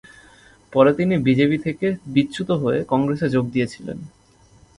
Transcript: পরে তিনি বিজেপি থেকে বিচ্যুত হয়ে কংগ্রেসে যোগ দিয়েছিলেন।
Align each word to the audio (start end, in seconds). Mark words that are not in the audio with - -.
পরে 0.73 0.91
তিনি 0.93 1.15
বিজেপি 1.17 1.57
থেকে 1.57 1.87
বিচ্যুত 2.05 2.49
হয়ে 2.51 2.79
কংগ্রেসে 2.83 3.27
যোগ 3.29 3.45
দিয়েছিলেন। 3.51 3.97